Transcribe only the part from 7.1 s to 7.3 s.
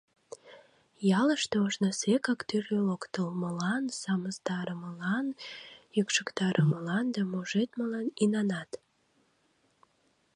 да